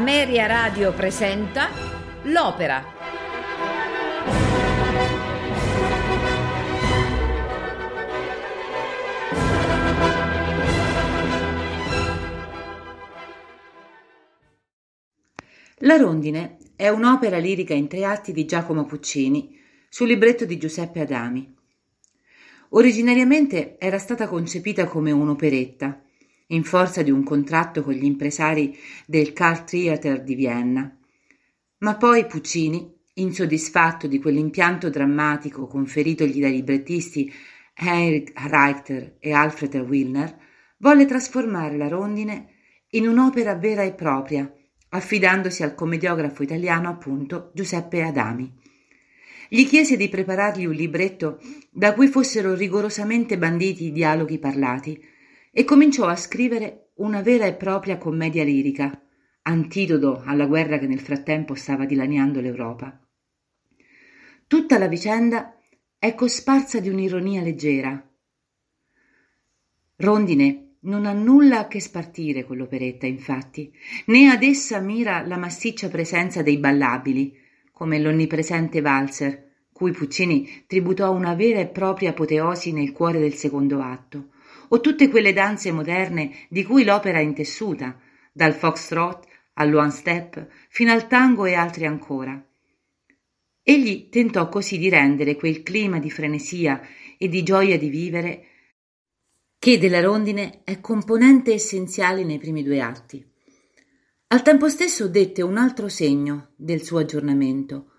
Ameria 0.00 0.46
Radio 0.46 0.94
presenta 0.94 1.68
L'Opera. 2.22 2.82
La 15.80 15.96
Rondine 15.98 16.56
è 16.76 16.88
un'opera 16.88 17.36
lirica 17.36 17.74
in 17.74 17.86
tre 17.86 18.06
atti 18.06 18.32
di 18.32 18.46
Giacomo 18.46 18.86
Puccini 18.86 19.54
sul 19.90 20.08
libretto 20.08 20.46
di 20.46 20.56
Giuseppe 20.56 21.00
Adami. 21.02 21.54
Originariamente 22.70 23.76
era 23.78 23.98
stata 23.98 24.26
concepita 24.28 24.86
come 24.86 25.10
un'operetta, 25.10 26.04
in 26.50 26.64
forza 26.64 27.02
di 27.02 27.10
un 27.10 27.24
contratto 27.24 27.82
con 27.82 27.92
gli 27.92 28.04
impresari 28.04 28.76
del 29.06 29.32
Karl 29.32 29.64
Theater 29.64 30.22
di 30.22 30.34
Vienna. 30.34 30.96
Ma 31.78 31.96
poi 31.96 32.26
Puccini, 32.26 32.92
insoddisfatto 33.14 34.06
di 34.06 34.18
quell'impianto 34.18 34.88
drammatico 34.88 35.66
conferitogli 35.66 36.40
dai 36.40 36.52
librettisti 36.52 37.32
Heinrich 37.74 38.32
Reichter 38.34 39.16
e 39.18 39.32
Alfred 39.32 39.74
Wilner, 39.76 40.38
volle 40.78 41.06
trasformare 41.06 41.76
la 41.76 41.88
rondine 41.88 42.48
in 42.90 43.06
un'opera 43.06 43.54
vera 43.54 43.82
e 43.82 43.92
propria, 43.92 44.52
affidandosi 44.90 45.62
al 45.62 45.74
commediografo 45.74 46.42
italiano 46.42 46.88
appunto 46.88 47.52
Giuseppe 47.54 48.02
Adami. 48.02 48.52
Gli 49.48 49.66
chiese 49.66 49.96
di 49.96 50.08
preparargli 50.08 50.64
un 50.64 50.74
libretto 50.74 51.40
da 51.70 51.94
cui 51.94 52.08
fossero 52.08 52.54
rigorosamente 52.54 53.38
banditi 53.38 53.86
i 53.86 53.92
dialoghi 53.92 54.38
parlati, 54.38 55.00
e 55.50 55.64
cominciò 55.64 56.06
a 56.06 56.16
scrivere 56.16 56.90
una 56.96 57.22
vera 57.22 57.46
e 57.46 57.54
propria 57.54 57.98
commedia 57.98 58.44
lirica, 58.44 59.02
antidoto 59.42 60.22
alla 60.24 60.46
guerra 60.46 60.78
che 60.78 60.86
nel 60.86 61.00
frattempo 61.00 61.54
stava 61.54 61.86
dilaniando 61.86 62.40
l'Europa. 62.40 63.00
Tutta 64.46 64.78
la 64.78 64.88
vicenda 64.88 65.56
è 65.98 66.14
cosparsa 66.14 66.80
di 66.80 66.88
un'ironia 66.88 67.42
leggera. 67.42 68.08
Rondine 69.96 70.76
non 70.80 71.04
ha 71.04 71.12
nulla 71.12 71.60
a 71.60 71.68
che 71.68 71.80
spartire 71.80 72.44
con 72.44 72.56
l'operetta, 72.56 73.06
infatti, 73.06 73.72
né 74.06 74.28
ad 74.28 74.42
essa 74.42 74.80
mira 74.80 75.26
la 75.26 75.36
massiccia 75.36 75.88
presenza 75.88 76.42
dei 76.42 76.58
ballabili, 76.58 77.36
come 77.70 77.98
l'onnipresente 77.98 78.80
valzer, 78.80 79.48
cui 79.72 79.92
Puccini 79.92 80.64
tributò 80.66 81.12
una 81.12 81.34
vera 81.34 81.60
e 81.60 81.66
propria 81.66 82.10
apoteosi 82.10 82.72
nel 82.72 82.92
cuore 82.92 83.18
del 83.18 83.34
secondo 83.34 83.80
atto, 83.80 84.30
o 84.72 84.80
tutte 84.80 85.08
quelle 85.08 85.32
danze 85.32 85.72
moderne 85.72 86.46
di 86.48 86.64
cui 86.64 86.84
l'opera 86.84 87.18
è 87.18 87.22
intessuta, 87.22 87.98
dal 88.32 88.54
foxtrot 88.54 89.26
all'one 89.54 89.90
step 89.90 90.46
fino 90.68 90.92
al 90.92 91.06
tango 91.06 91.44
e 91.44 91.54
altri 91.54 91.86
ancora. 91.86 92.42
Egli 93.62 94.08
tentò 94.08 94.48
così 94.48 94.78
di 94.78 94.88
rendere 94.88 95.36
quel 95.36 95.62
clima 95.62 95.98
di 95.98 96.10
frenesia 96.10 96.80
e 97.18 97.28
di 97.28 97.42
gioia 97.42 97.78
di 97.78 97.88
vivere 97.88 98.44
che 99.58 99.78
della 99.78 100.00
rondine 100.00 100.62
è 100.64 100.80
componente 100.80 101.52
essenziale 101.52 102.24
nei 102.24 102.38
primi 102.38 102.62
due 102.62 102.80
atti. 102.80 103.24
Al 104.28 104.42
tempo 104.42 104.68
stesso 104.68 105.08
dette 105.08 105.42
un 105.42 105.58
altro 105.58 105.88
segno 105.88 106.52
del 106.56 106.82
suo 106.82 106.98
aggiornamento, 106.98 107.90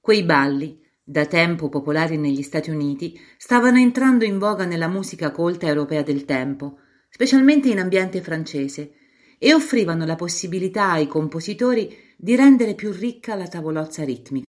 quei 0.00 0.24
balli 0.24 0.78
da 1.08 1.24
tempo 1.26 1.68
popolari 1.68 2.16
negli 2.16 2.42
Stati 2.42 2.68
Uniti, 2.70 3.16
stavano 3.36 3.78
entrando 3.78 4.24
in 4.24 4.40
voga 4.40 4.64
nella 4.64 4.88
musica 4.88 5.30
colta 5.30 5.68
europea 5.68 6.02
del 6.02 6.24
tempo, 6.24 6.78
specialmente 7.08 7.68
in 7.68 7.78
ambiente 7.78 8.20
francese, 8.20 8.92
e 9.38 9.54
offrivano 9.54 10.04
la 10.04 10.16
possibilità 10.16 10.90
ai 10.90 11.06
compositori 11.06 11.96
di 12.16 12.34
rendere 12.34 12.74
più 12.74 12.90
ricca 12.90 13.36
la 13.36 13.46
tavolozza 13.46 14.02
ritmica. 14.02 14.46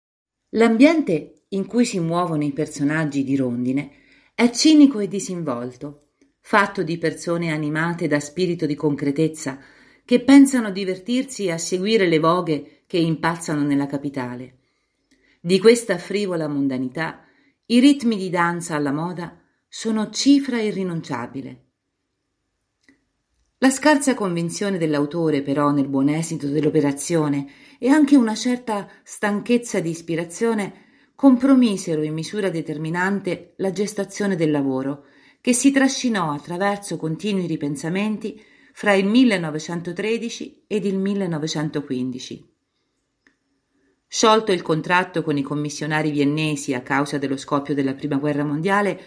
L'ambiente 0.51 1.45
in 1.49 1.65
cui 1.65 1.85
si 1.85 1.99
muovono 1.99 2.43
i 2.43 2.51
personaggi 2.51 3.23
di 3.23 3.35
Rondine 3.35 3.89
è 4.35 4.51
cinico 4.51 4.99
e 4.99 5.07
disinvolto, 5.07 6.09
fatto 6.39 6.83
di 6.83 6.99
persone 6.99 7.51
animate 7.51 8.05
da 8.05 8.19
spirito 8.19 8.67
di 8.67 8.75
concretezza, 8.75 9.59
che 10.05 10.21
pensano 10.21 10.69
divertirsi 10.69 11.49
a 11.49 11.57
seguire 11.57 12.05
le 12.05 12.19
voghe 12.19 12.83
che 12.85 12.99
impazzano 12.99 13.63
nella 13.63 13.87
capitale. 13.87 14.57
Di 15.45 15.59
questa 15.59 15.97
frivola 15.97 16.47
mondanità 16.47 17.25
i 17.65 17.81
ritmi 17.81 18.15
di 18.15 18.29
danza 18.29 18.77
alla 18.77 18.93
moda 18.93 19.37
sono 19.67 20.09
cifra 20.09 20.61
irrinunciabile. 20.61 21.65
La 23.57 23.69
scarsa 23.69 24.13
convinzione 24.13 24.77
dell'autore, 24.77 25.41
però, 25.41 25.71
nel 25.71 25.89
buon 25.89 26.07
esito 26.07 26.47
dell'operazione 26.47 27.45
e 27.77 27.89
anche 27.89 28.15
una 28.15 28.35
certa 28.35 28.87
stanchezza 29.03 29.81
di 29.81 29.89
ispirazione 29.89 31.11
compromisero 31.13 32.03
in 32.03 32.13
misura 32.13 32.49
determinante 32.49 33.55
la 33.57 33.73
gestazione 33.73 34.37
del 34.37 34.49
lavoro, 34.49 35.07
che 35.41 35.51
si 35.51 35.71
trascinò 35.71 36.31
attraverso 36.31 36.95
continui 36.95 37.47
ripensamenti 37.47 38.41
fra 38.71 38.93
il 38.93 39.07
1913 39.07 40.63
ed 40.67 40.85
il 40.85 40.97
1915. 40.97 42.52
Sciolto 44.15 44.51
il 44.51 44.61
contratto 44.61 45.23
con 45.23 45.37
i 45.37 45.41
commissionari 45.41 46.11
viennesi 46.11 46.75
a 46.75 46.83
causa 46.83 47.17
dello 47.17 47.35
scoppio 47.35 47.73
della 47.73 47.95
Prima 47.95 48.17
Guerra 48.17 48.43
Mondiale, 48.43 49.01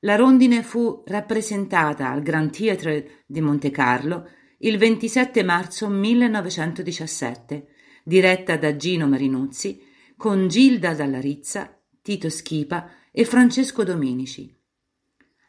la 0.00 0.16
rondine 0.16 0.62
fu 0.62 1.02
rappresentata 1.06 2.10
al 2.10 2.20
Grand 2.20 2.50
Theatre 2.50 3.22
di 3.24 3.40
Monte 3.40 3.70
Carlo 3.70 4.28
il 4.58 4.76
27 4.76 5.42
marzo 5.44 5.88
1917, 5.88 7.68
diretta 8.04 8.58
da 8.58 8.76
Gino 8.76 9.06
Marinuzzi, 9.08 9.82
con 10.14 10.46
Gilda 10.46 10.92
Dalla 10.92 11.20
Rizza, 11.20 11.80
Tito 12.02 12.28
Schipa 12.28 12.90
e 13.10 13.24
Francesco 13.24 13.82
Dominici. 13.82 14.54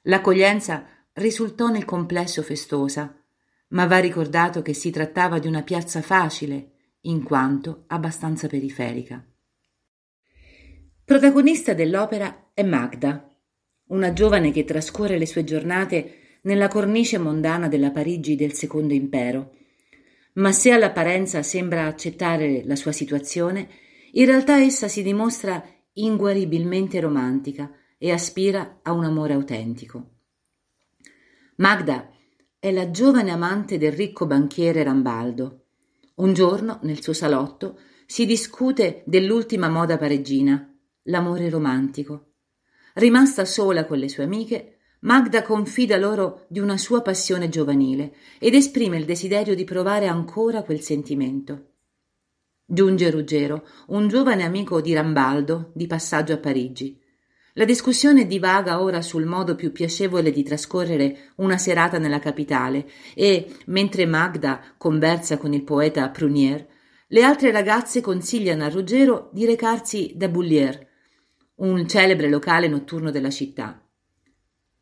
L'accoglienza 0.03 0.85
risultò 1.15 1.67
nel 1.67 1.83
complesso 1.83 2.41
festosa, 2.43 3.13
ma 3.71 3.85
va 3.87 3.99
ricordato 3.99 4.61
che 4.61 4.73
si 4.73 4.89
trattava 4.89 5.37
di 5.37 5.47
una 5.47 5.63
piazza 5.63 6.01
facile, 6.01 6.70
in 7.01 7.23
quanto 7.23 7.85
abbastanza 7.87 8.47
periferica. 8.47 9.25
Protagonista 11.03 11.73
dell'opera 11.73 12.51
è 12.53 12.63
Magda, 12.63 13.27
una 13.87 14.13
giovane 14.13 14.51
che 14.51 14.63
trascorre 14.63 15.17
le 15.17 15.25
sue 15.25 15.43
giornate 15.43 16.39
nella 16.43 16.67
cornice 16.67 17.17
mondana 17.17 17.67
della 17.67 17.91
Parigi 17.91 18.35
del 18.35 18.53
Secondo 18.53 18.93
Impero. 18.93 19.55
Ma 20.33 20.51
se 20.51 20.71
all'apparenza 20.71 21.43
sembra 21.43 21.85
accettare 21.85 22.63
la 22.63 22.75
sua 22.75 22.93
situazione, 22.93 23.67
in 24.13 24.25
realtà 24.25 24.61
essa 24.61 24.87
si 24.87 25.03
dimostra 25.03 25.63
inguaribilmente 25.93 26.99
romantica 26.99 27.69
e 27.97 28.11
aspira 28.11 28.79
a 28.81 28.93
un 28.93 29.03
amore 29.03 29.33
autentico. 29.33 30.09
Magda 31.57 32.09
è 32.57 32.71
la 32.71 32.89
giovane 32.89 33.31
amante 33.31 33.77
del 33.77 33.91
ricco 33.91 34.25
banchiere 34.25 34.83
Rambaldo, 34.83 35.60
un 36.15 36.33
giorno, 36.33 36.79
nel 36.83 37.01
suo 37.01 37.13
salotto, 37.13 37.79
si 38.05 38.25
discute 38.25 39.03
dell'ultima 39.05 39.69
moda 39.69 39.97
parigina, 39.97 40.71
l'amore 41.03 41.49
romantico. 41.49 42.33
Rimasta 42.95 43.45
sola 43.45 43.85
con 43.85 43.97
le 43.97 44.09
sue 44.09 44.23
amiche, 44.23 44.75
Magda 45.01 45.41
confida 45.41 45.97
loro 45.97 46.45
di 46.47 46.59
una 46.59 46.77
sua 46.77 47.01
passione 47.01 47.49
giovanile 47.49 48.13
ed 48.37 48.53
esprime 48.53 48.97
il 48.97 49.05
desiderio 49.05 49.55
di 49.55 49.63
provare 49.63 50.05
ancora 50.05 50.61
quel 50.61 50.81
sentimento. 50.81 51.69
Giunge 52.63 53.09
Ruggero, 53.09 53.67
un 53.87 54.07
giovane 54.07 54.43
amico 54.43 54.79
di 54.79 54.93
Rambaldo, 54.93 55.71
di 55.73 55.87
passaggio 55.87 56.33
a 56.33 56.37
Parigi. 56.37 57.00
La 57.55 57.65
discussione 57.65 58.27
divaga 58.27 58.81
ora 58.81 59.01
sul 59.01 59.25
modo 59.25 59.55
più 59.55 59.73
piacevole 59.73 60.31
di 60.31 60.41
trascorrere 60.41 61.31
una 61.35 61.57
serata 61.57 61.97
nella 61.97 62.19
capitale 62.19 62.89
e, 63.13 63.53
mentre 63.65 64.05
Magda 64.05 64.73
conversa 64.77 65.37
con 65.37 65.53
il 65.53 65.63
poeta 65.63 66.09
Prunier, 66.09 66.65
le 67.07 67.23
altre 67.23 67.51
ragazze 67.51 67.99
consigliano 67.99 68.63
a 68.63 68.69
Ruggero 68.69 69.29
di 69.33 69.45
recarsi 69.45 70.13
da 70.15 70.29
Bullier, 70.29 70.87
un 71.55 71.85
celebre 71.89 72.29
locale 72.29 72.69
notturno 72.69 73.11
della 73.11 73.29
città. 73.29 73.85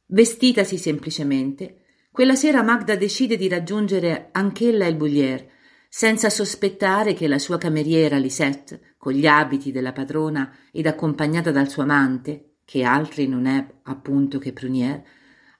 Vestitasi 0.05 0.77
semplicemente, 0.77 1.85
quella 2.11 2.35
sera 2.35 2.61
Magda 2.61 2.95
decide 2.95 3.35
di 3.35 3.47
raggiungere 3.47 4.29
anch'ella 4.31 4.85
il 4.85 4.95
Bullier, 4.95 5.47
senza 5.89 6.29
sospettare 6.29 7.15
che 7.15 7.27
la 7.27 7.39
sua 7.39 7.57
cameriera 7.57 8.17
Lisette, 8.17 8.93
con 8.97 9.13
gli 9.13 9.25
abiti 9.25 9.71
della 9.71 9.91
padrona 9.91 10.55
ed 10.71 10.85
accompagnata 10.85 11.49
dal 11.49 11.67
suo 11.67 11.81
amante, 11.81 12.48
che 12.69 12.83
altri 12.83 13.27
non 13.27 13.47
è 13.47 13.65
appunto 13.85 14.37
che 14.37 14.53
Prunier, 14.53 15.03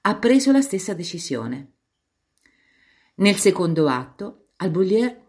ha 0.01 0.15
preso 0.17 0.51
la 0.51 0.61
stessa 0.61 0.93
decisione. 0.93 1.71
Nel 3.15 3.33
secondo 3.33 3.87
atto, 3.87 4.49
Alboulier, 4.57 5.25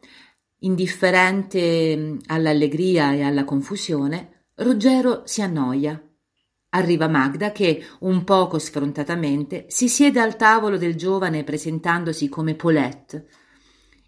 indifferente 0.59 1.97
mm, 1.97 2.19
all'allegria 2.27 3.15
e 3.15 3.23
alla 3.23 3.44
confusione, 3.44 4.49
Ruggero 4.56 5.23
si 5.25 5.41
annoia. 5.41 5.99
Arriva 6.69 7.09
Magda 7.09 7.50
che, 7.50 7.82
un 8.00 8.25
poco 8.25 8.59
sfrontatamente, 8.59 9.65
si 9.69 9.88
siede 9.88 10.21
al 10.21 10.37
tavolo 10.37 10.77
del 10.77 10.97
giovane 10.97 11.44
presentandosi 11.44 12.29
come 12.29 12.56
Paulette. 12.56 13.27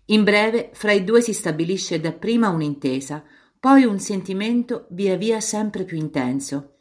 In 0.08 0.24
breve, 0.24 0.72
fra 0.74 0.92
i 0.92 1.04
due 1.04 1.22
si 1.22 1.32
stabilisce 1.32 2.00
dapprima 2.00 2.50
un'intesa, 2.50 3.24
poi 3.58 3.84
un 3.84 3.98
sentimento 3.98 4.88
via 4.90 5.16
via 5.16 5.40
sempre 5.40 5.84
più 5.84 5.96
intenso. 5.96 6.71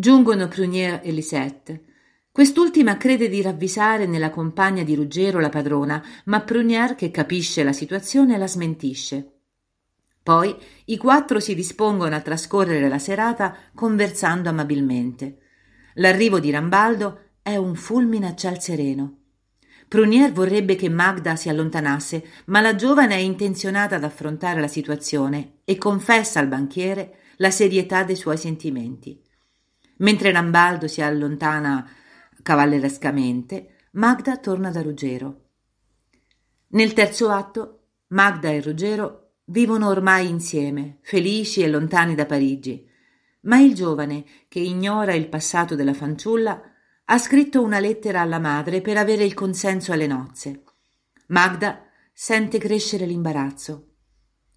Giungono 0.00 0.46
Prunier 0.46 1.00
e 1.02 1.10
Lisette. 1.10 1.82
Quest'ultima 2.30 2.96
crede 2.96 3.28
di 3.28 3.42
ravvisare 3.42 4.06
nella 4.06 4.30
compagna 4.30 4.84
di 4.84 4.94
Ruggero 4.94 5.40
la 5.40 5.48
padrona, 5.48 6.00
ma 6.26 6.40
Prunier, 6.42 6.94
che 6.94 7.10
capisce 7.10 7.64
la 7.64 7.72
situazione, 7.72 8.38
la 8.38 8.46
smentisce. 8.46 9.40
Poi 10.22 10.54
i 10.84 10.96
quattro 10.98 11.40
si 11.40 11.56
dispongono 11.56 12.14
a 12.14 12.20
trascorrere 12.20 12.88
la 12.88 13.00
serata 13.00 13.56
conversando 13.74 14.48
amabilmente. 14.48 15.38
L'arrivo 15.94 16.38
di 16.38 16.52
Rambaldo 16.52 17.30
è 17.42 17.56
un 17.56 17.74
fulmine 17.74 18.28
a 18.28 18.36
ciel 18.36 18.60
sereno. 18.60 19.16
Prunier 19.88 20.30
vorrebbe 20.30 20.76
che 20.76 20.88
Magda 20.88 21.34
si 21.34 21.48
allontanasse, 21.48 22.24
ma 22.44 22.60
la 22.60 22.76
giovane 22.76 23.16
è 23.16 23.18
intenzionata 23.18 23.96
ad 23.96 24.04
affrontare 24.04 24.60
la 24.60 24.68
situazione 24.68 25.54
e 25.64 25.76
confessa 25.76 26.38
al 26.38 26.46
banchiere 26.46 27.16
la 27.38 27.50
serietà 27.50 28.04
dei 28.04 28.14
suoi 28.14 28.36
sentimenti. 28.36 29.26
Mentre 29.98 30.32
Rambaldo 30.32 30.88
si 30.88 31.00
allontana 31.00 31.88
cavallerescamente, 32.42 33.86
Magda 33.92 34.36
torna 34.38 34.70
da 34.70 34.82
Ruggero. 34.82 35.46
Nel 36.68 36.92
terzo 36.92 37.30
atto, 37.30 37.86
Magda 38.08 38.50
e 38.50 38.60
Ruggero 38.60 39.32
vivono 39.46 39.88
ormai 39.88 40.28
insieme, 40.28 40.98
felici 41.02 41.62
e 41.62 41.68
lontani 41.68 42.14
da 42.14 42.26
Parigi, 42.26 42.86
ma 43.42 43.58
il 43.58 43.74
giovane, 43.74 44.24
che 44.48 44.60
ignora 44.60 45.14
il 45.14 45.28
passato 45.28 45.74
della 45.74 45.94
fanciulla, 45.94 46.62
ha 47.04 47.18
scritto 47.18 47.62
una 47.62 47.78
lettera 47.78 48.20
alla 48.20 48.38
madre 48.38 48.80
per 48.82 48.98
avere 48.98 49.24
il 49.24 49.34
consenso 49.34 49.92
alle 49.92 50.06
nozze. 50.06 50.62
Magda 51.28 51.86
sente 52.12 52.58
crescere 52.58 53.06
l'imbarazzo. 53.06 53.94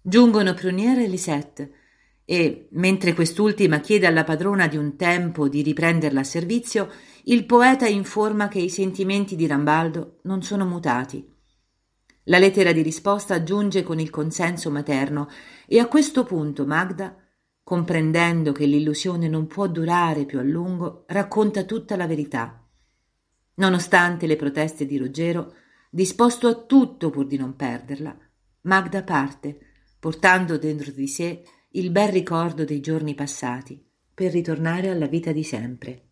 Giungono 0.02 0.52
Pruniere 0.52 1.04
e 1.04 1.08
Lisette 1.08 1.74
e, 2.24 2.68
mentre 2.72 3.14
quest'ultima 3.14 3.80
chiede 3.80 4.06
alla 4.06 4.24
padrona 4.24 4.66
di 4.66 4.76
un 4.76 4.96
tempo 4.96 5.48
di 5.48 5.62
riprenderla 5.62 6.20
a 6.20 6.24
servizio, 6.24 6.90
il 7.24 7.44
poeta 7.44 7.86
informa 7.86 8.48
che 8.48 8.58
i 8.58 8.68
sentimenti 8.68 9.36
di 9.36 9.46
Rambaldo 9.46 10.20
non 10.22 10.42
sono 10.42 10.64
mutati. 10.64 11.28
La 12.24 12.38
lettera 12.38 12.72
di 12.72 12.82
risposta 12.82 13.42
giunge 13.42 13.82
con 13.82 13.98
il 13.98 14.10
consenso 14.10 14.70
materno 14.70 15.28
e 15.66 15.78
a 15.78 15.86
questo 15.86 16.24
punto 16.24 16.64
Magda 16.66 17.16
comprendendo 17.62 18.52
che 18.52 18.66
l'illusione 18.66 19.28
non 19.28 19.46
può 19.46 19.68
durare 19.68 20.24
più 20.24 20.38
a 20.38 20.42
lungo, 20.42 21.04
racconta 21.08 21.64
tutta 21.64 21.96
la 21.96 22.06
verità. 22.06 22.62
Nonostante 23.54 24.26
le 24.26 24.36
proteste 24.36 24.84
di 24.84 24.98
Ruggero, 24.98 25.54
disposto 25.88 26.48
a 26.48 26.54
tutto 26.54 27.10
pur 27.10 27.26
di 27.26 27.36
non 27.36 27.54
perderla, 27.54 28.16
Magda 28.62 29.02
parte, 29.02 29.58
portando 29.98 30.58
dentro 30.58 30.90
di 30.90 31.06
sé 31.06 31.42
il 31.74 31.90
bel 31.90 32.08
ricordo 32.08 32.66
dei 32.66 32.80
giorni 32.80 33.14
passati, 33.14 33.82
per 34.12 34.30
ritornare 34.30 34.90
alla 34.90 35.06
vita 35.06 35.32
di 35.32 35.42
sempre. 35.42 36.11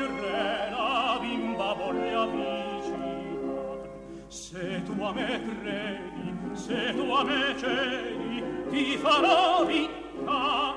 irena 0.00 1.18
bimba 1.20 1.74
volle 1.78 2.14
avvicinare 2.24 3.88
se 4.28 4.82
tu 4.86 4.94
a 5.04 5.12
me 5.12 5.40
credi 5.46 6.28
se 6.54 6.92
tu 6.96 7.12
a 7.12 7.24
me 7.24 7.42
cedi 7.60 8.42
ti 8.70 8.96
farò 8.96 9.64
ricca 9.66 10.71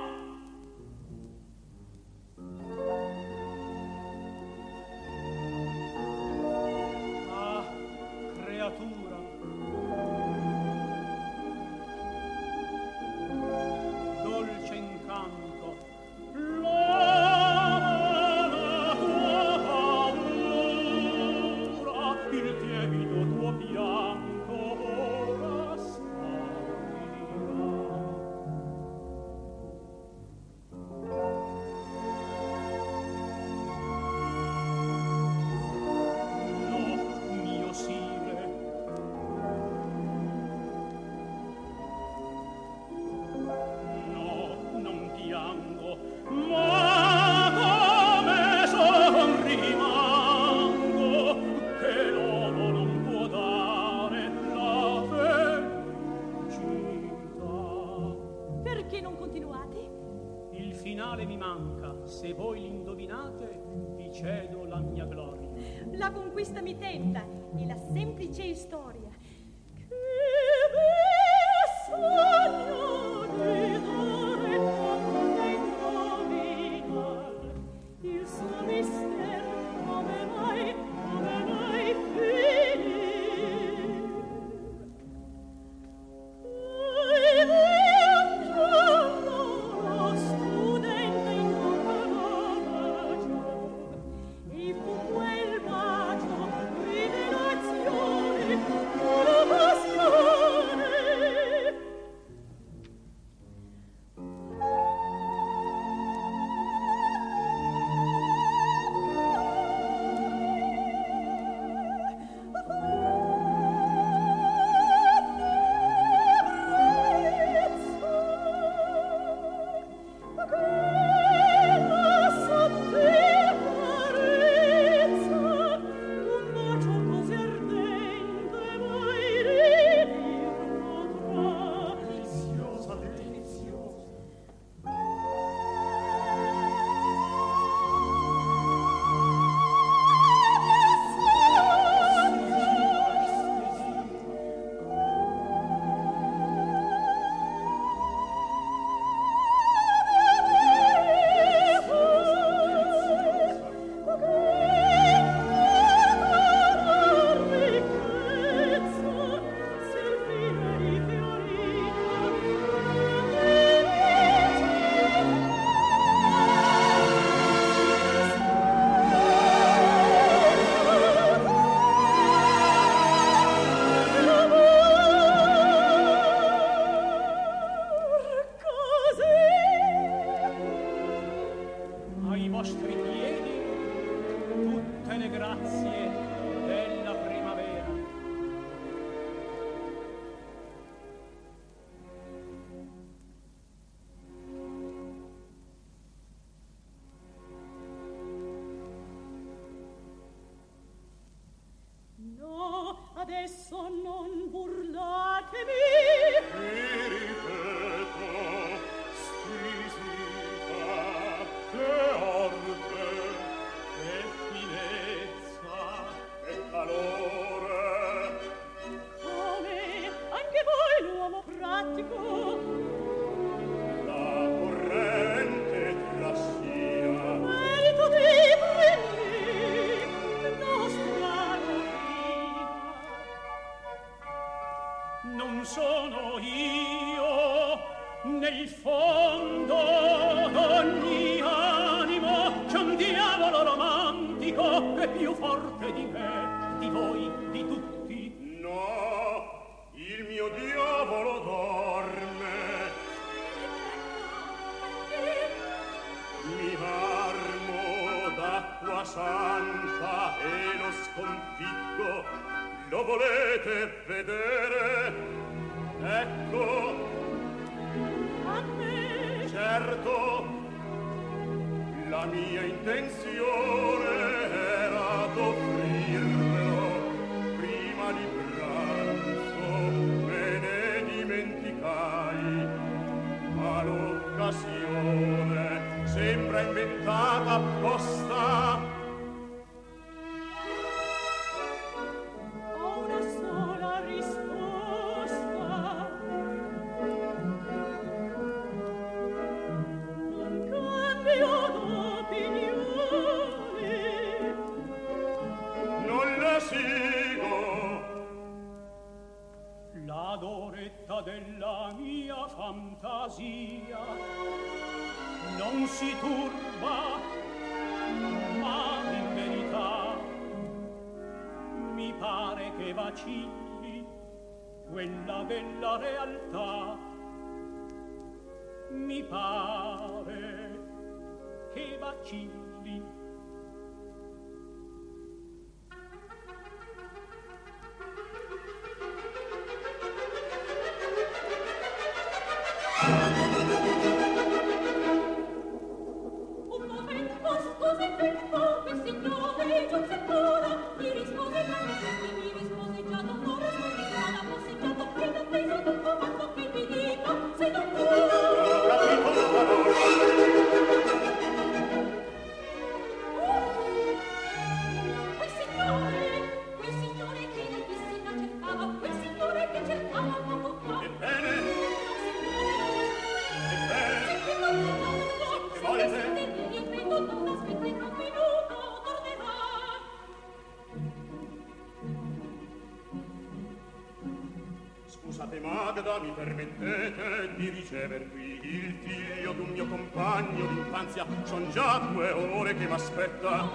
ansia, 391.05 391.25
son 391.43 391.69
già 391.71 391.99
due 392.11 392.31
ore 392.31 392.75
che 392.75 392.87
m'aspetta. 392.87 393.69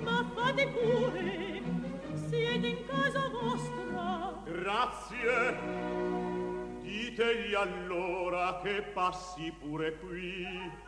Ma 0.00 0.30
fate 0.34 0.68
pure, 0.68 1.62
siete 2.28 2.66
in 2.66 2.86
casa 2.86 3.28
vostra. 3.28 4.42
Grazie. 4.44 5.56
Ditegli 6.80 7.54
allora 7.54 8.60
che 8.62 8.82
passi 8.94 9.52
pure 9.58 9.98
qui. 9.98 10.86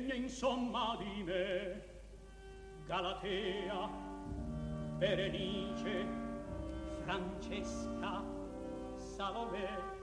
degna 0.00 0.14
insomma 0.14 0.96
di 0.98 1.22
me. 1.22 1.88
Galatea 2.86 3.88
Berenice 4.96 6.06
Francesca 7.04 8.22
Salomè 8.96 9.98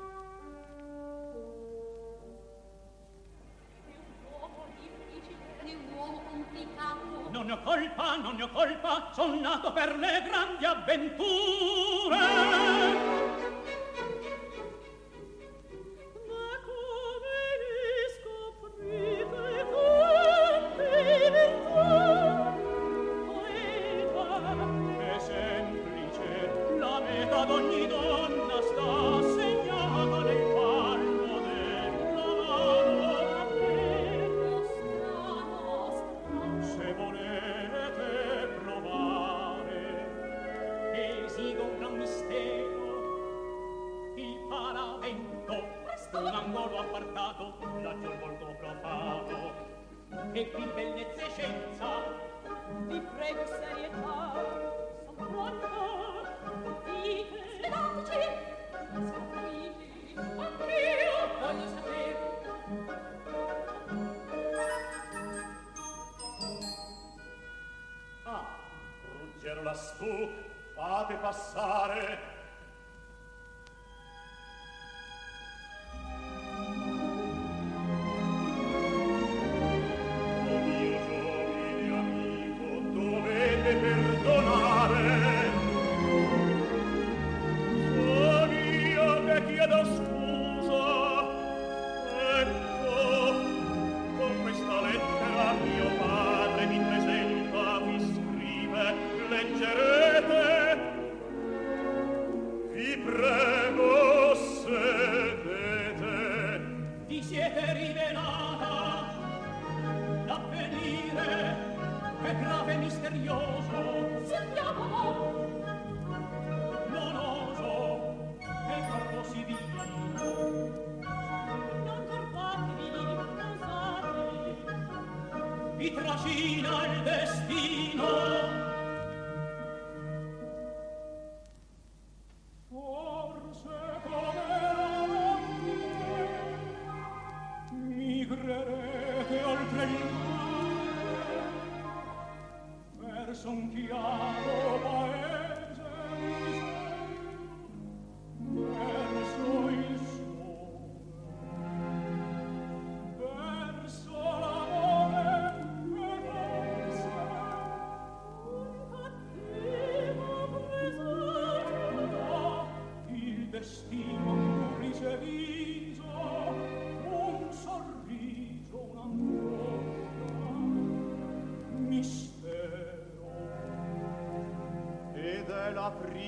Non 7.30 7.52
ho 7.52 7.62
colpa, 7.62 8.16
non 8.16 8.40
ho 8.42 8.50
colpa, 8.50 9.12
son 9.14 9.40
nato 9.42 9.74
per 9.74 9.98
le 9.98 10.24
grandi 10.26 10.64
avventure. 10.66 12.16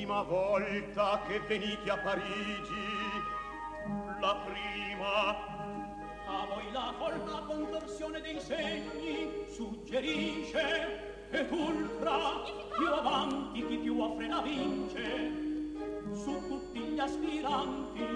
Prima 0.10 0.24
volta 0.24 1.22
che 1.28 1.40
venite 1.42 1.88
a 1.92 1.98
Parigi 1.98 2.74
la 4.20 4.42
prima. 4.44 5.30
A 6.26 6.48
voi 6.48 6.72
la 6.72 6.94
folta 6.98 7.44
contorsione 7.46 8.20
dei 8.20 8.40
segni 8.40 9.46
suggerisce 9.48 11.30
e 11.30 11.48
ultra 11.52 12.18
più 12.76 12.92
avanti 12.92 13.64
chi 13.68 13.78
più 13.78 14.02
offre 14.02 14.28
la 14.28 14.42
vince 14.42 15.32
su 16.12 16.48
tutti 16.48 16.80
gli 16.80 17.00
aspiranti. 17.00 18.08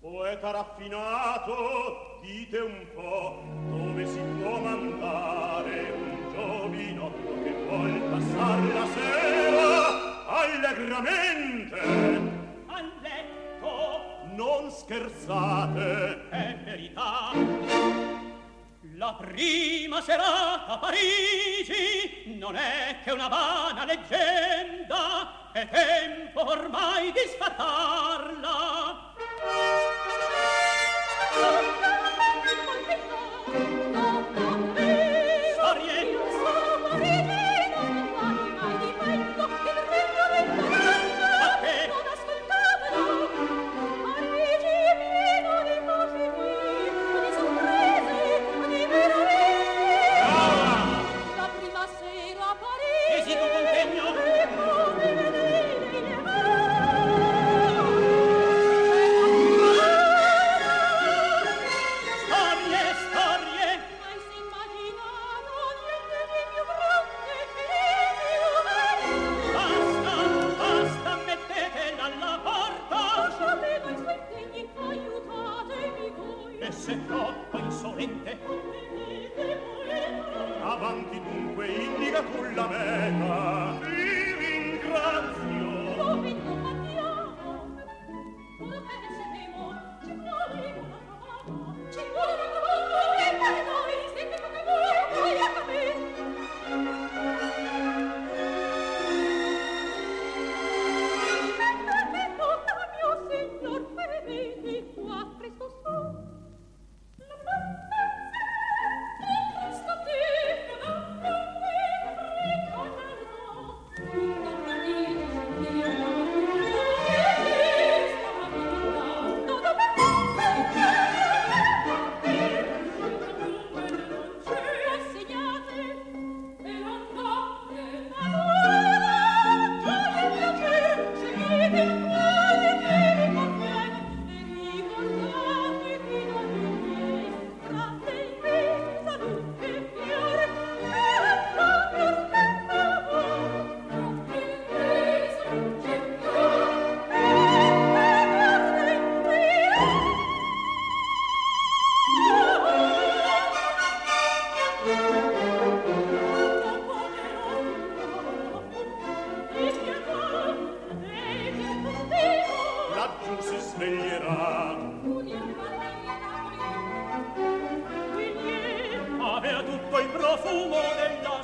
Poeta 0.00 0.50
raffinato, 0.50 2.18
dite 2.20 2.58
un 2.58 2.86
po' 2.94 3.42
dove 3.70 4.06
si 4.06 4.20
può 4.40 4.58
mandare 4.58 5.99
giovino 6.50 7.12
che 7.44 7.52
vuol 7.64 8.00
passar 8.10 8.58
la 8.74 8.86
sera 8.94 10.26
allegramente. 10.26 11.78
Al 12.66 12.92
letto. 13.00 14.28
Non 14.34 14.70
scherzate. 14.70 16.28
È 16.28 16.58
verità. 16.64 17.30
La 18.96 19.14
prima 19.14 20.00
serata 20.02 20.66
a 20.66 20.78
Parigi 20.78 22.36
non 22.38 22.56
è 22.56 22.98
che 23.04 23.12
una 23.12 23.28
vana 23.28 23.84
leggenda 23.84 25.52
è 25.52 25.68
tempo 25.68 26.50
ormai 26.50 27.12
di 27.12 27.20
sfatarla 27.34 28.70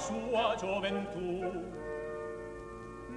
sua 0.07 0.55
gioventù. 0.57 1.51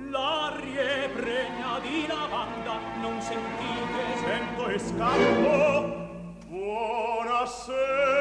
L'arie 0.10 1.10
pregna 1.10 1.80
di 1.82 2.08
lavanda, 2.08 2.80
non 3.00 3.22
sentite, 3.22 4.18
sento 4.24 4.68
e 4.70 4.80
scappo. 4.80 6.08
Buonasera. 6.48 8.19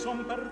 son 0.00 0.49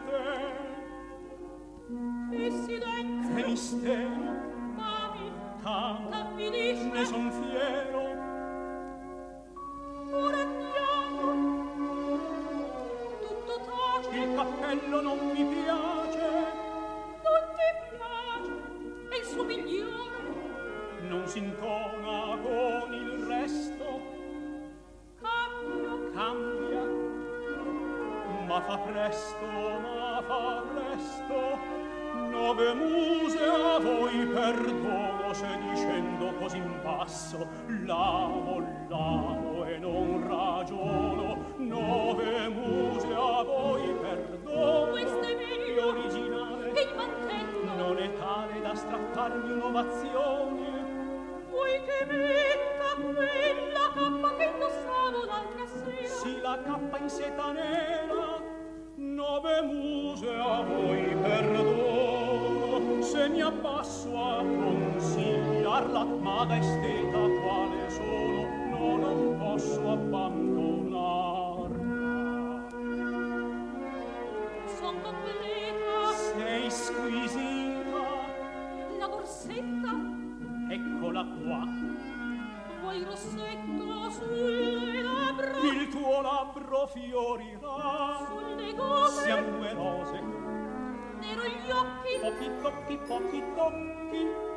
Ma 29.09 30.23
fa 30.27 30.63
presto, 30.75 31.59
nove 32.31 32.75
muse 32.75 33.43
a 33.43 33.79
voi 33.79 34.27
perdono. 34.27 35.33
Se 35.33 35.47
dicendo 35.71 36.35
così 36.35 36.59
in 36.59 36.79
basso, 36.83 37.47
l'amo, 37.87 38.63
l'amo 38.89 39.65
e 39.65 39.79
non 39.79 40.29
ragiono. 40.29 41.55
Nove 41.57 42.49
muse 42.49 43.07
a 43.15 43.43
voi 43.45 43.95
perdono. 43.95 44.91
Questo 44.91 45.21
è 45.21 45.37
vero, 45.37 45.93
l'originale 45.93 46.73
non 47.79 47.97
è 47.97 48.13
tale 48.13 48.61
da 48.61 48.75
strapparmi 48.75 49.53
in 49.53 49.61
ovazione. 49.63 51.47
Vuoi 51.49 51.81
che 51.83 52.05
metta 52.05 52.95
quella 53.01 53.91
cappa 53.95 54.37
che 54.37 54.45
indossano? 54.45 54.89
Sì, 56.05 56.41
la 56.41 56.59
cappa 56.63 56.99
in 56.99 57.09
setane 57.09 57.68
ad 66.37 66.51
esteta 66.51 67.19
quale 67.43 67.91
solo 67.91 68.43
non 68.71 69.01
non 69.01 69.39
posso 69.39 69.91
abbandonar. 69.91 71.71
Son 74.79 75.01
completa 75.01 76.13
sei 76.13 76.71
squisita. 76.71 78.05
La 78.99 79.09
borsetta. 79.09 79.93
Eccola 80.71 81.25
qua. 81.25 81.65
Vuoi 82.81 83.03
rossetto 83.05 84.11
sulle 84.11 85.03
labbra? 85.03 85.59
Il 85.61 85.89
tuo 85.89 86.21
labbro 86.21 86.87
fiorirà. 86.87 88.27
Sulle 88.27 88.75
gote. 88.75 89.13
Siamo 89.13 89.73
rose. 89.73 90.21
Nero 91.19 91.43
gli 91.43 91.71
occhi. 91.71 92.19
Pochi 92.21 92.51
tocchi, 92.63 92.99
pochi 93.07 93.43
tocchi. 93.57 94.48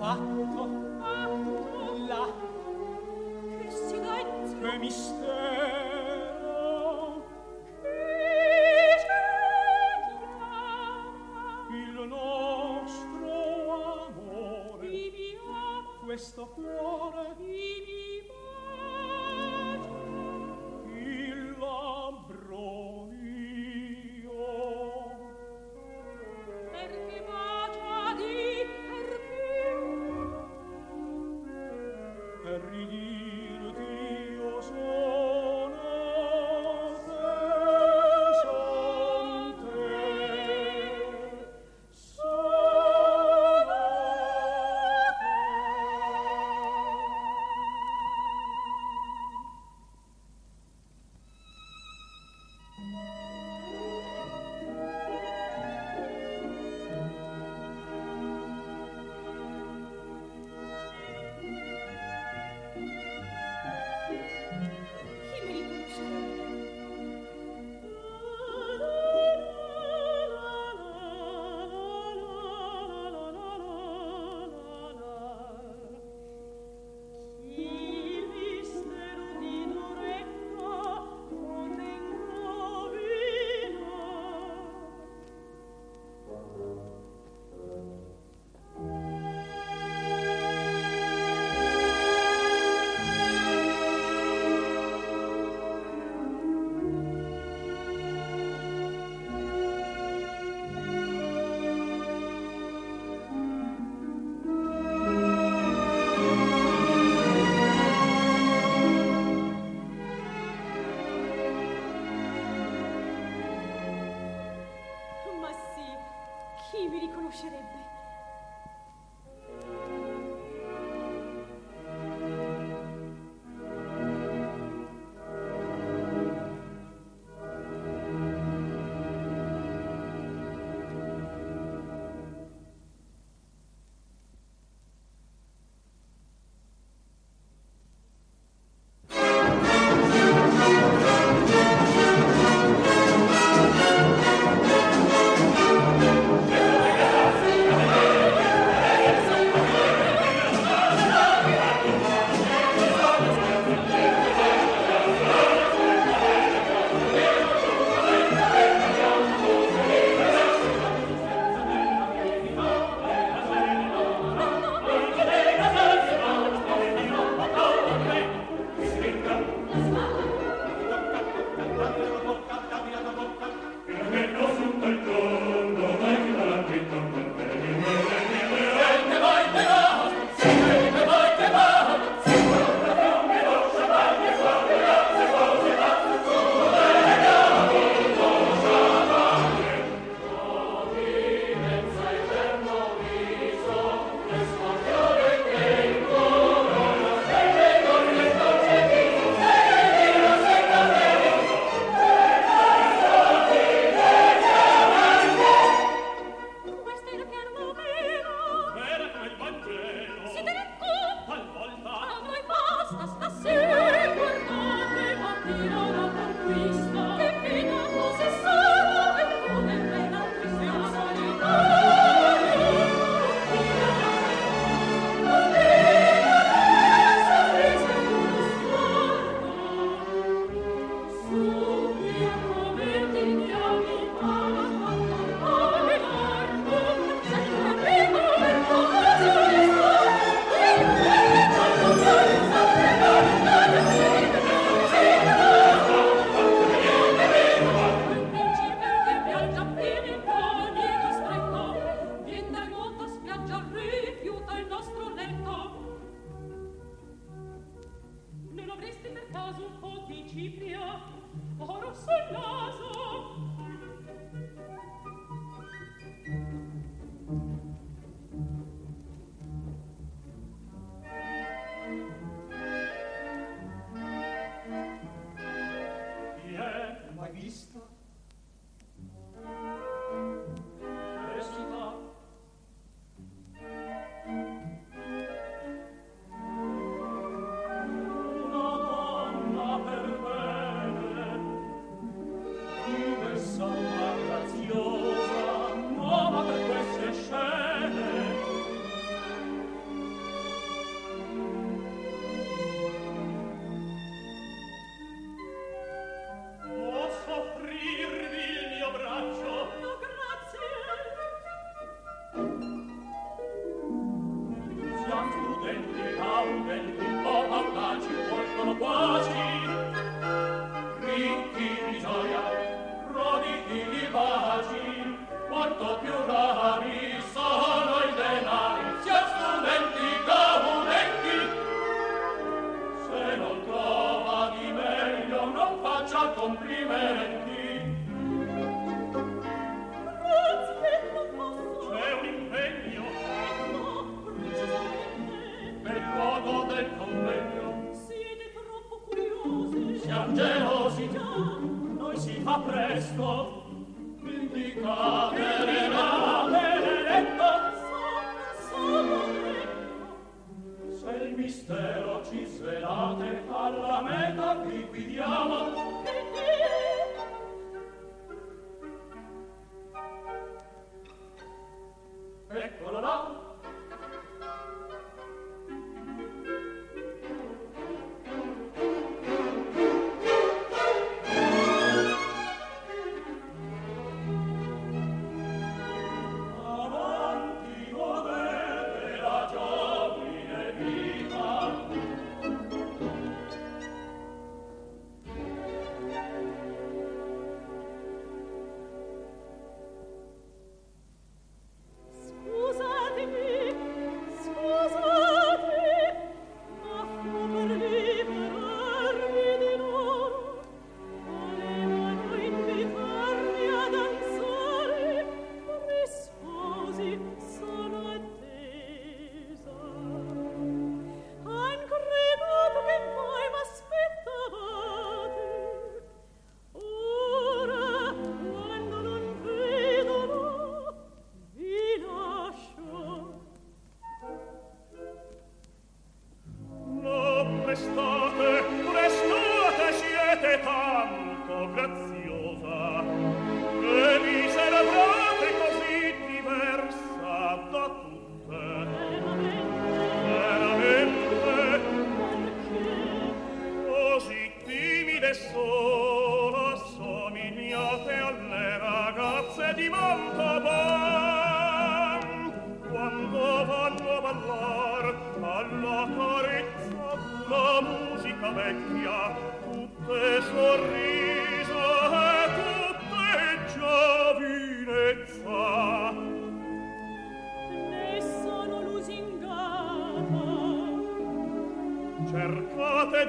fatto. 0.00 0.62
Ah, 1.02 1.28
oh, 1.28 1.36
nulla 1.36 2.32
che 3.60 3.70
si 3.70 4.00
dentro 4.00 4.78
mi 4.78 4.90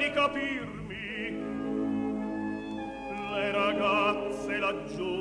di 0.01 0.11
capirmi. 0.13 1.09
Le 3.33 3.51
ragazze 3.51 4.57
laggiù 4.57 5.13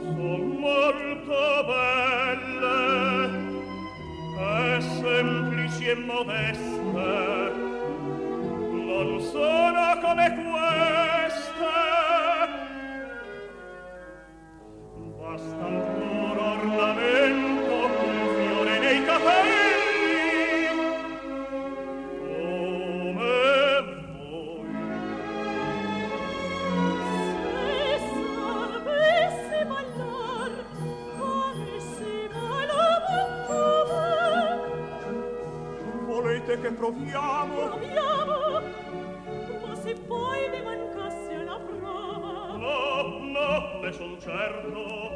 son 0.00 0.42
molto 0.60 1.42
belle 1.70 2.72
e 4.38 4.80
semplici 4.80 5.88
e 5.88 5.94
modeste. 5.96 7.43
proviamo. 36.84 37.54
Proviamo, 37.68 38.60
ma 39.66 39.74
se 39.76 39.94
poi 40.06 40.48
mi 40.50 40.62
mancasse 40.62 41.42
la 41.42 41.58
prova. 41.58 42.56
No, 42.56 43.20
no, 43.20 43.80
ne 43.80 43.92
son 43.92 44.20
certo. 44.20 45.13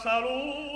Vostra 0.00 0.69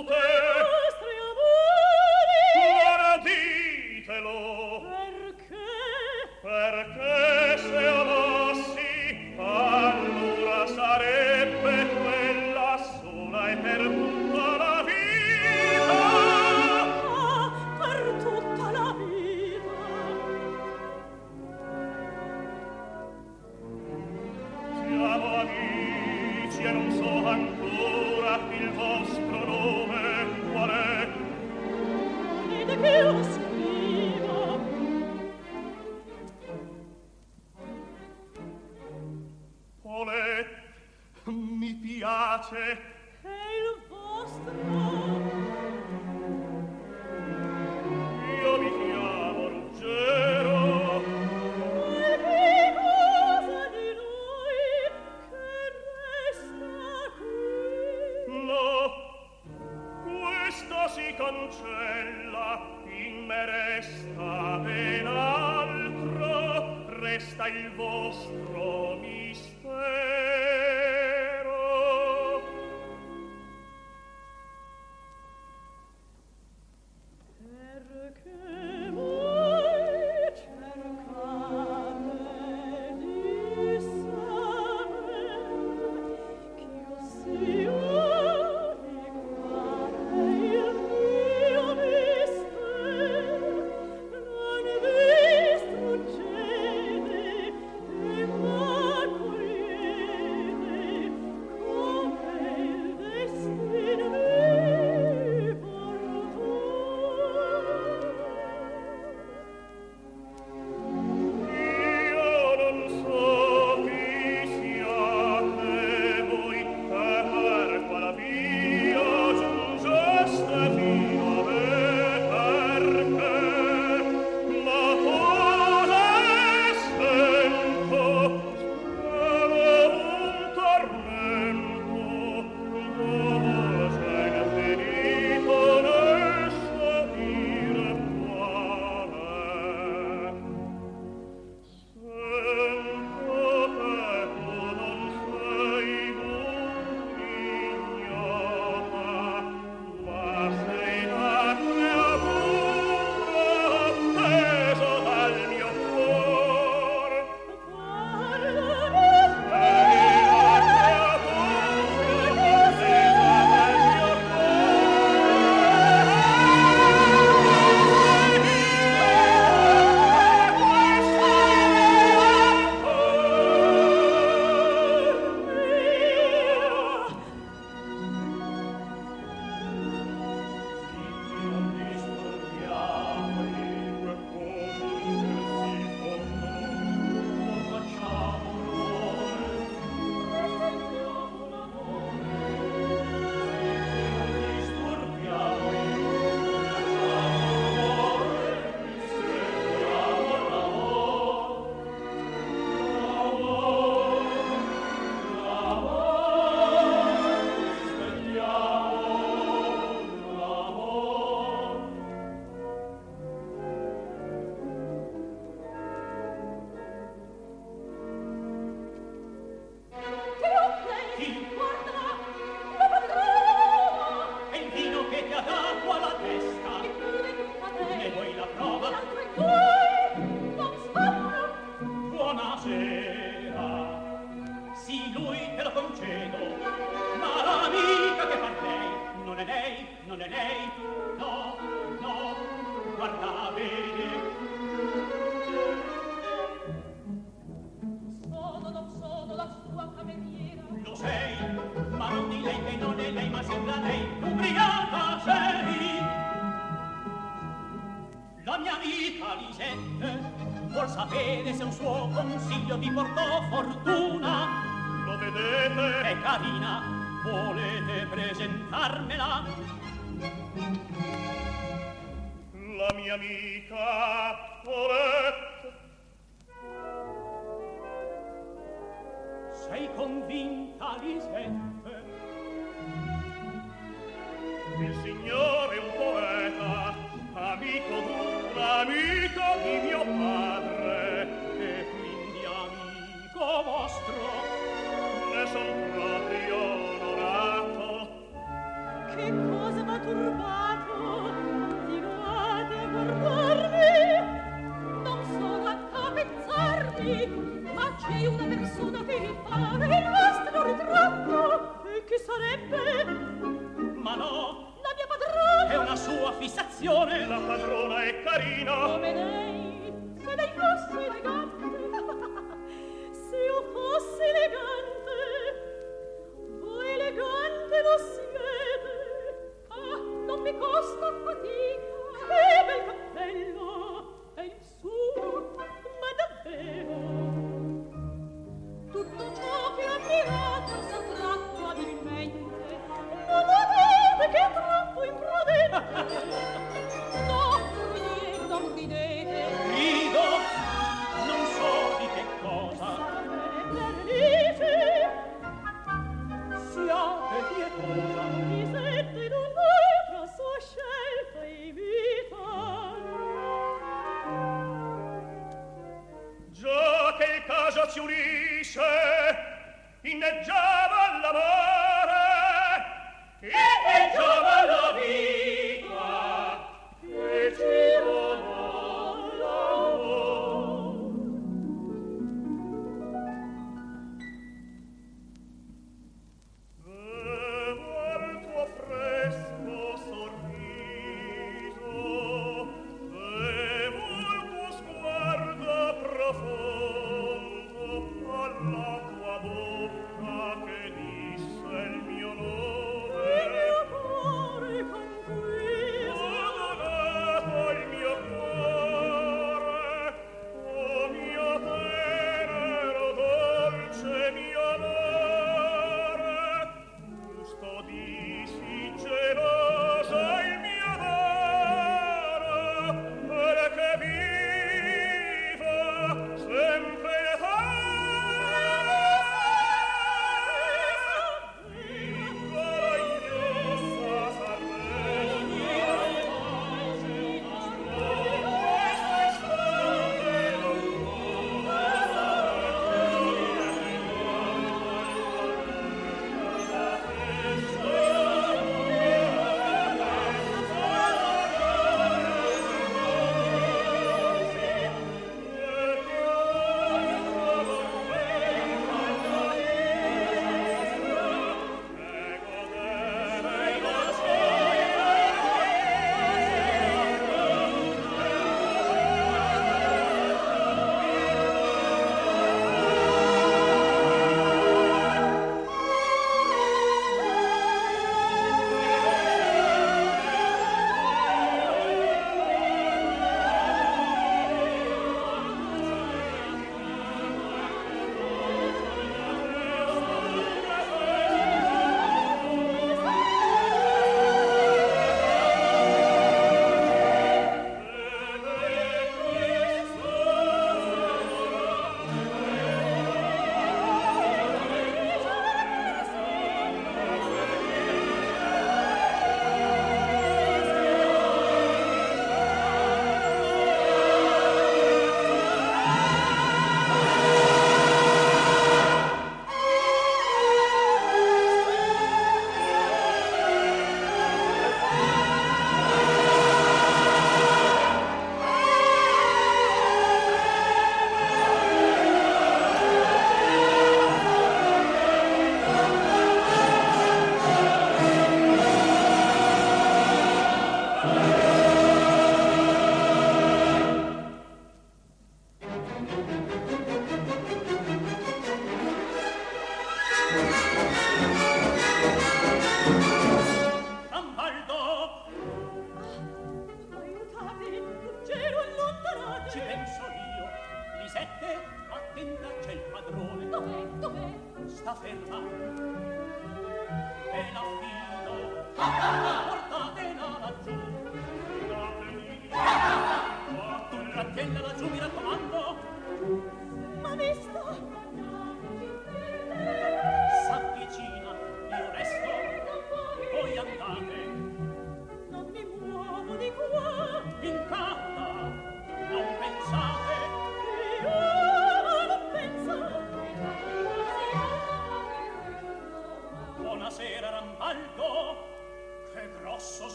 pace 42.49 42.77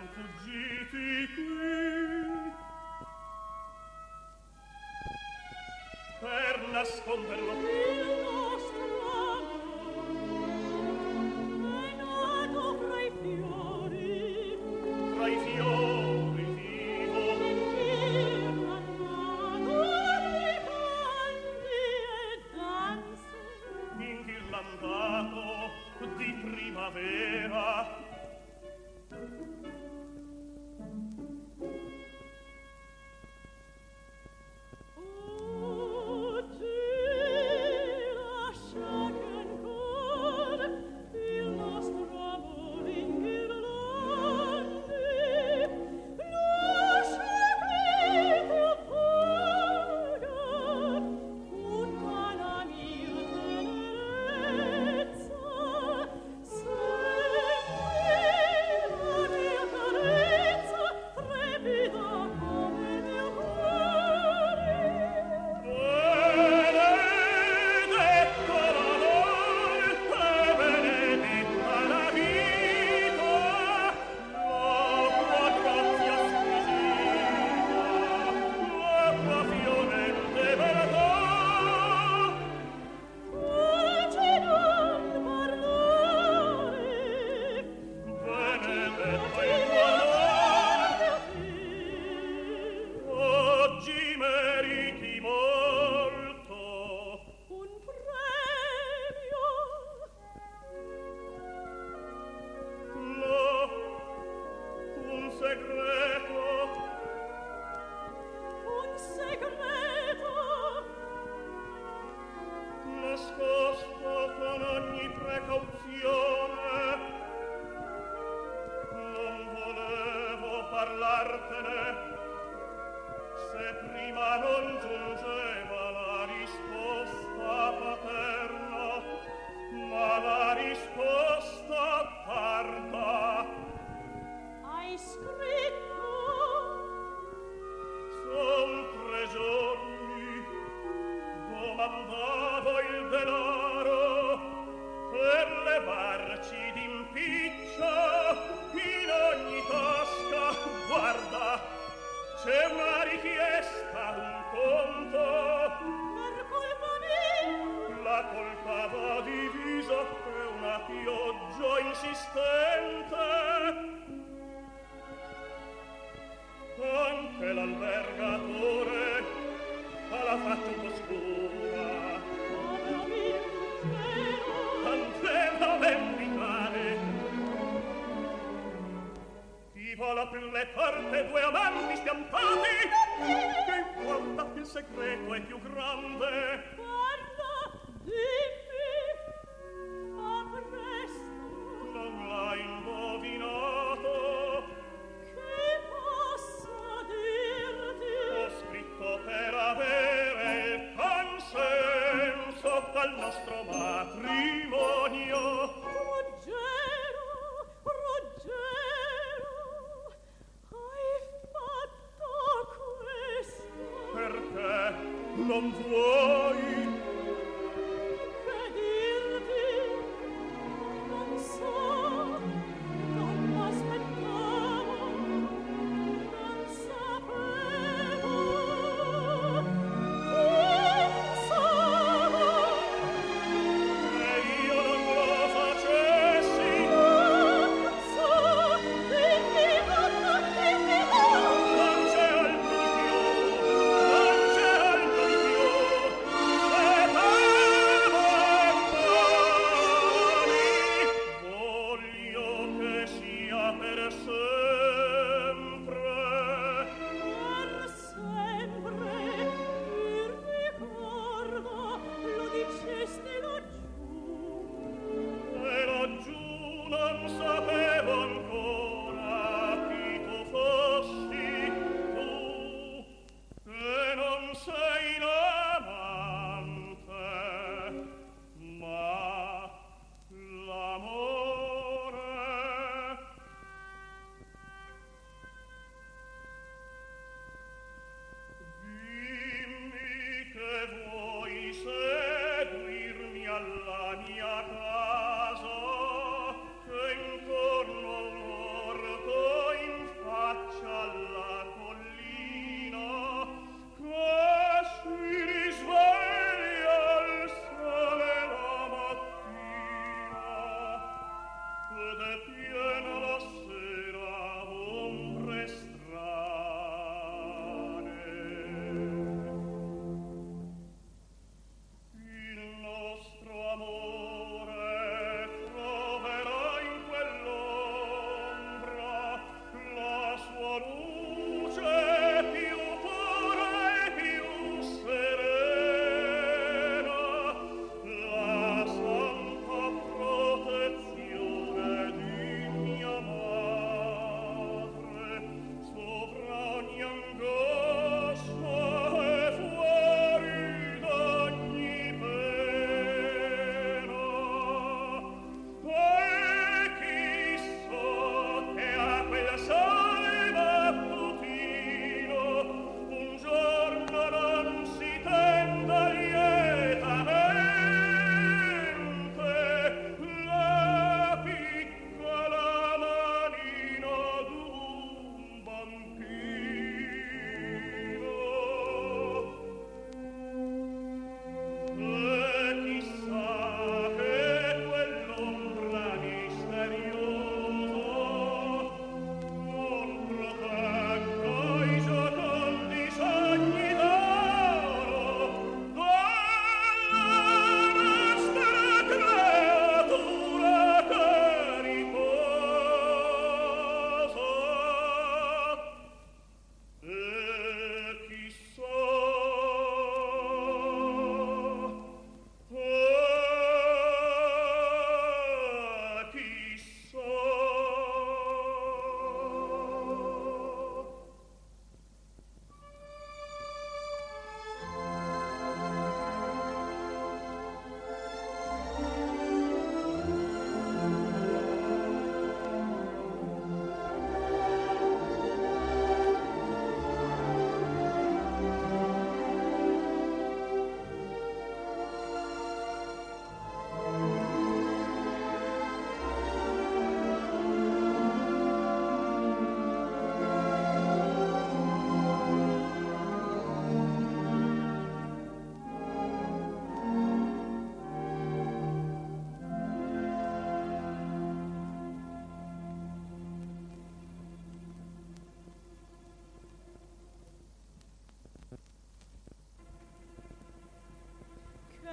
siam 0.00 0.08
fuggiti 0.14 1.28
qui. 1.34 2.52
Per 6.20 6.68
nasconderlo 6.72 7.69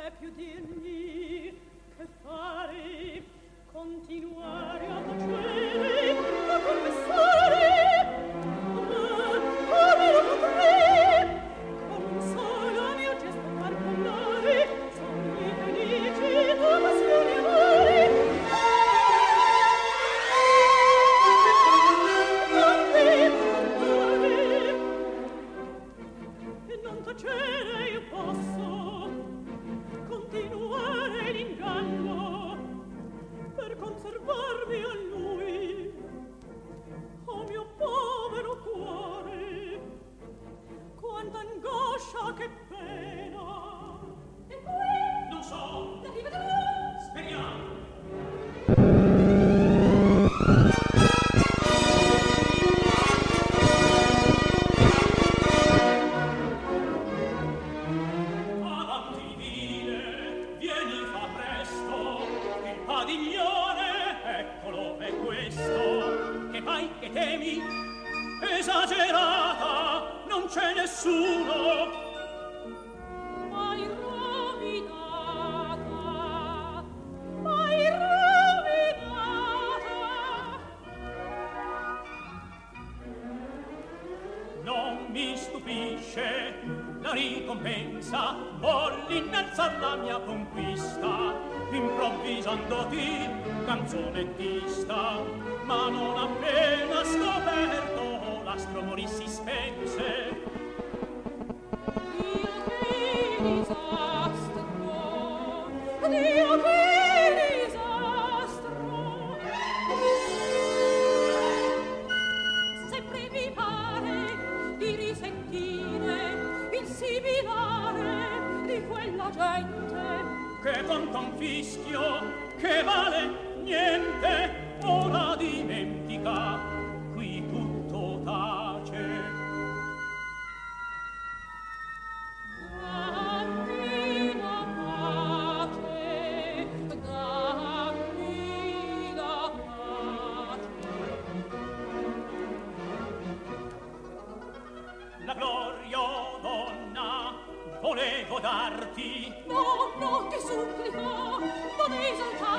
Deputy 0.03 0.86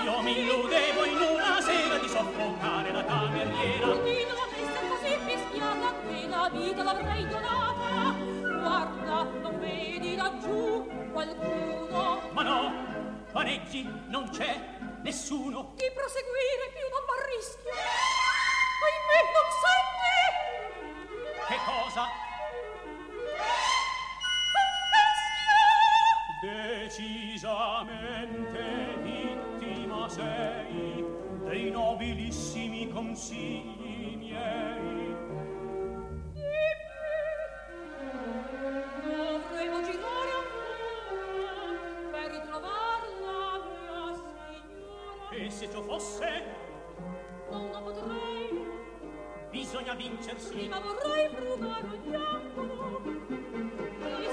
io 0.09 0.23
mi 0.23 0.39
illudevo 0.41 1.05
in 1.05 1.17
una 1.21 1.61
sera 1.61 1.99
di 1.99 2.09
soffocare 2.09 2.93
la 2.93 3.05
cameriera. 3.05 3.93
Di 3.93 4.25
non 4.25 4.49
essere 4.57 4.89
così 4.89 5.19
fischiata 5.27 5.93
che 6.09 6.27
la 6.29 6.49
vita 6.51 6.83
l'avrei 6.83 7.27
donata. 7.29 8.15
Guarda, 8.59 9.23
non 9.43 9.59
vedi 9.61 10.17
laggiù 10.17 10.89
qualcuno 11.13 12.21
Ma 12.33 12.43
no, 12.43 12.73
vaneggi, 13.33 13.87
non 14.09 14.31
c'è 14.31 14.59
nessuno. 15.03 15.73
di 15.77 15.91
proseguire 15.95 16.65
più 16.73 16.88
prima 50.59 50.81
vorrei 50.81 51.29
frugare 51.37 51.87
un 51.87 51.99
fianco 52.03 53.01
e 54.11 54.27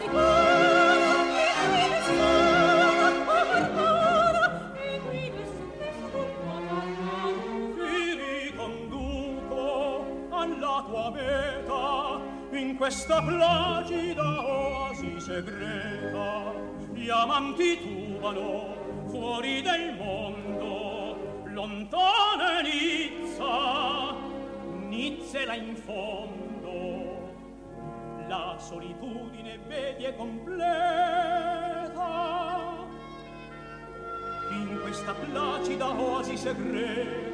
sicuro 0.00 1.20
che 1.34 1.48
qui 1.60 1.84
ne 1.84 2.00
sto 2.00 2.24
a 2.80 3.12
e 4.80 5.00
qui 5.06 5.24
ne 5.28 5.44
spesso 5.44 6.08
guardare 6.42 7.32
ti 7.76 7.96
riconduco 8.48 9.60
alla 10.30 10.76
tua 10.86 11.06
meta 11.10 11.86
in 12.56 12.76
questa 12.76 13.22
placida 13.22 14.28
oasi 14.46 15.20
segreta. 15.20 16.54
Gli 16.94 17.10
amanti 17.10 17.78
tubano 17.78 19.04
fuori 19.08 19.60
del 19.60 19.87
là 25.48 25.54
in 25.54 25.74
fondo 25.74 27.16
la 28.28 28.56
solitudine 28.58 29.58
vedi 29.66 30.04
è 30.04 30.14
completa. 30.14 30.66
In 34.50 34.78
questa 34.82 35.14
placida 35.14 35.88
oasi 35.88 36.36
segreta 36.36 37.27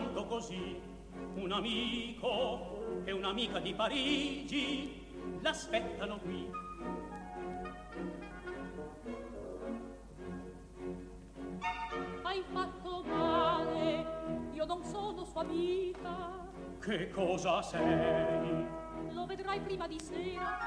soltanto 0.00 0.24
così. 0.26 0.80
Un 1.34 1.52
amico 1.52 3.02
e 3.04 3.12
un'amica 3.12 3.58
di 3.58 3.74
Parigi 3.74 5.38
l'aspettano 5.40 6.18
qui. 6.18 6.50
Hai 12.22 12.42
fatto 12.52 13.02
male, 13.04 14.06
io 14.52 14.64
non 14.64 14.84
sono 14.84 15.24
sua 15.24 15.42
amica. 15.42 16.48
Che 16.80 17.10
cosa 17.10 17.60
sei? 17.62 18.66
Lo 19.12 19.26
vedrai 19.26 19.60
prima 19.60 19.86
di 19.86 20.00
sera. 20.00 20.58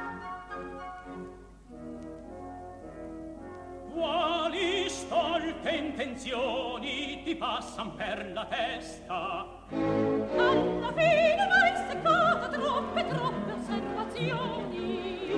quali 3.94 4.90
stolte 4.90 5.70
intenzioni 5.70 7.22
ti 7.24 7.36
passan 7.36 7.94
per 7.95 8.32
la 8.34 8.45
testa? 8.45 9.45
Alla 9.70 10.91
fine 10.95 11.48
m'hai 11.48 11.76
seccato 11.88 12.49
troppe 12.49 13.07
troppe 13.07 13.52
osservazioni. 13.52 15.36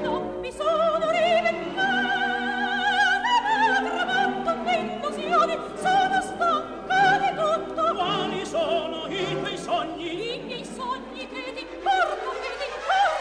Non 0.00 0.40
mi 0.40 0.50
sono 0.50 1.10
rivendicata 1.10 1.80
ma 3.68 4.04
tramatto 4.04 4.62
le 4.64 4.76
illusioni. 4.78 5.56
Sono 5.76 6.20
stanca 6.20 7.18
di 7.18 7.30
tutto. 7.36 7.94
Quali 7.94 8.44
sono 8.44 9.06
i 9.06 9.38
tuoi 9.38 9.56
sogni? 9.56 10.34
I 10.34 10.42
miei 10.42 10.64
sogni 10.64 11.28
che 11.28 11.52
ti 11.54 11.66
porto 11.80 12.30
che 12.40 12.50
ti 12.58 12.66
porto 12.84 13.11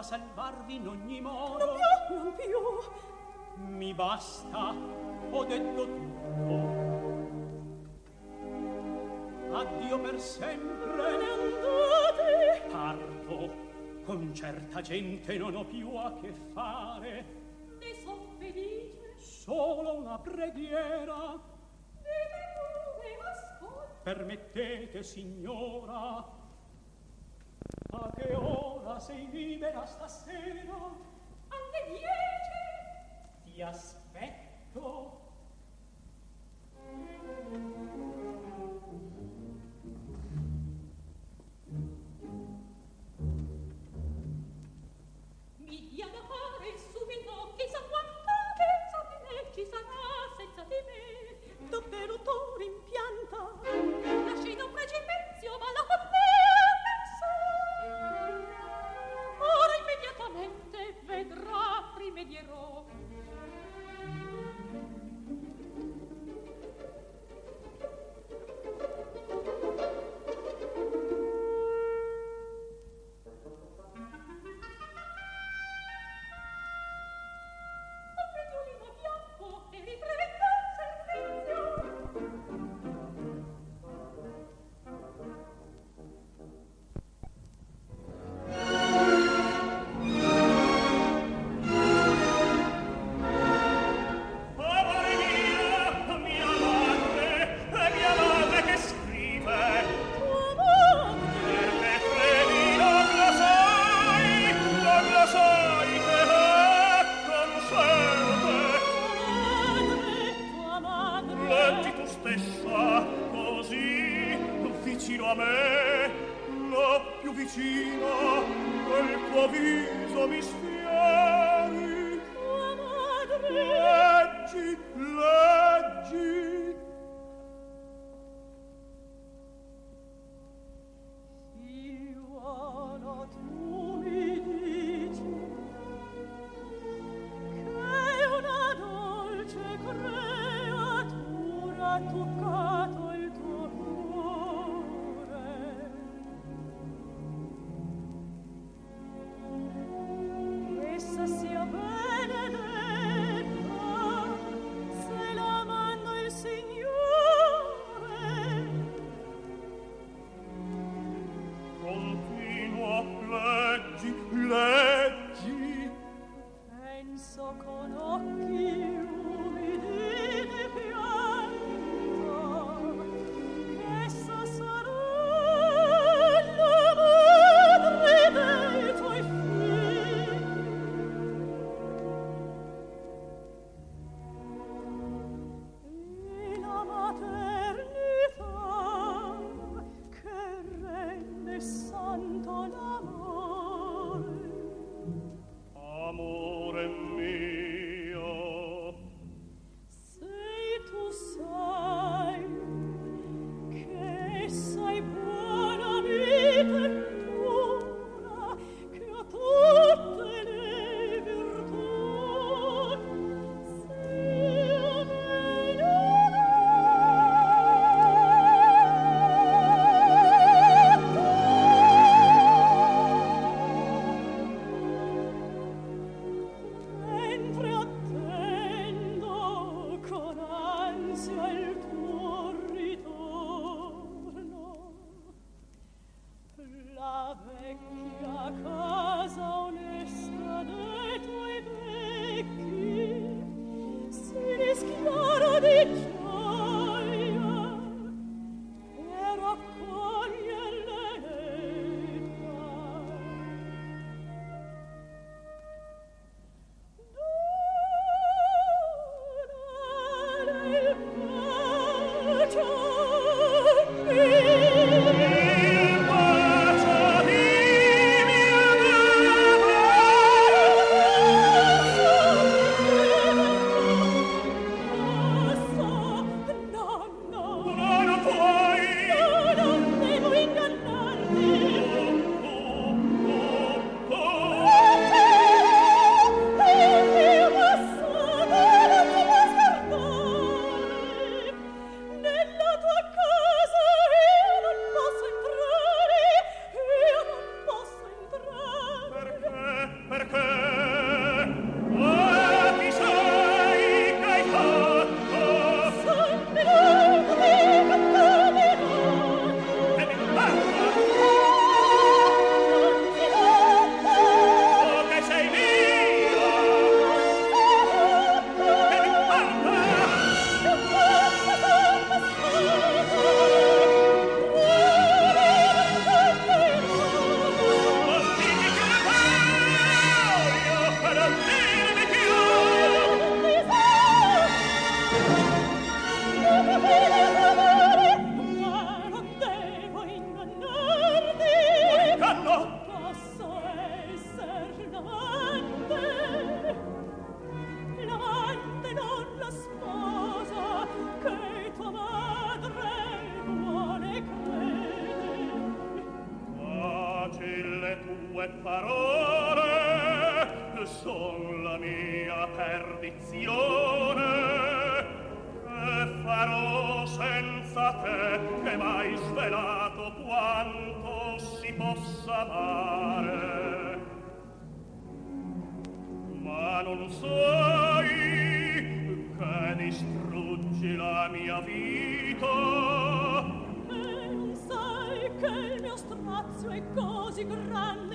a 0.00 0.02
salvarvi 0.02 0.76
in 0.76 0.88
ogni 0.88 1.20
modo. 1.20 1.66
Non 1.66 1.76
più, 2.06 2.16
non 2.16 2.34
più. 2.34 3.66
Mi 3.66 3.92
basta, 3.92 4.74
ho 5.30 5.44
detto 5.44 5.84
tutto. 5.84 6.88
Addio 9.52 10.00
per 10.00 10.18
sempre. 10.18 11.16
Ne 11.18 11.30
andate. 11.30 12.68
Parto, 12.70 13.52
con 14.04 14.34
certa 14.34 14.80
gente 14.80 15.36
non 15.36 15.54
ho 15.54 15.64
più 15.64 15.94
a 15.96 16.14
che 16.14 16.32
fare. 16.54 17.24
Ne 17.78 17.94
son 18.02 18.26
felice. 18.38 19.16
Solo 19.18 19.96
una 19.96 20.18
preghiera. 20.18 21.38
Dite 21.98 22.40
pure, 22.56 23.18
ascolta. 23.28 24.00
Permettete, 24.02 25.02
signora, 25.02 26.24
a 27.92 28.10
che 28.16 28.34
ora 28.34 28.59
sola 28.90 28.98
sei 28.98 29.30
libera 29.30 29.86
stasera? 29.86 30.74
Alle 31.48 31.84
dieci! 31.86 33.54
Ti 33.54 33.62
aspetto. 33.62 35.18